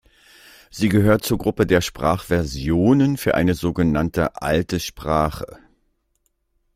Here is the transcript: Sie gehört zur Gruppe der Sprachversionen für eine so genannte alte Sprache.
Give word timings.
Sie 0.71 0.89
gehört 0.89 1.23
zur 1.23 1.37
Gruppe 1.37 1.67
der 1.67 1.79
Sprachversionen 1.79 3.17
für 3.17 3.35
eine 3.35 3.53
so 3.53 3.71
genannte 3.71 4.41
alte 4.41 4.79
Sprache. 4.79 5.45